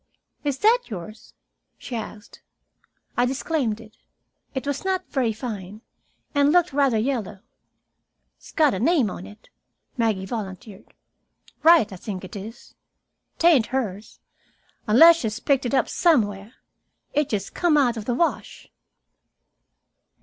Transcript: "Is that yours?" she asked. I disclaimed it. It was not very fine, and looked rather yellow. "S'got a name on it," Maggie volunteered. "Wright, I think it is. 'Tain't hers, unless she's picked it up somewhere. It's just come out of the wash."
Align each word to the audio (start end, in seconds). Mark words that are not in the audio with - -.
"Is 0.43 0.57
that 0.57 0.79
yours?" 0.87 1.35
she 1.77 1.95
asked. 1.95 2.41
I 3.15 3.27
disclaimed 3.27 3.79
it. 3.79 3.97
It 4.55 4.65
was 4.65 4.83
not 4.83 5.05
very 5.09 5.31
fine, 5.31 5.81
and 6.33 6.51
looked 6.51 6.73
rather 6.73 6.97
yellow. 6.97 7.41
"S'got 8.39 8.73
a 8.73 8.79
name 8.79 9.11
on 9.11 9.27
it," 9.27 9.51
Maggie 9.97 10.25
volunteered. 10.25 10.95
"Wright, 11.61 11.93
I 11.93 11.97
think 11.97 12.23
it 12.23 12.35
is. 12.35 12.73
'Tain't 13.37 13.67
hers, 13.67 14.19
unless 14.87 15.17
she's 15.17 15.39
picked 15.39 15.67
it 15.67 15.75
up 15.75 15.87
somewhere. 15.87 16.55
It's 17.13 17.29
just 17.29 17.53
come 17.53 17.77
out 17.77 17.95
of 17.95 18.05
the 18.05 18.15
wash." 18.15 18.71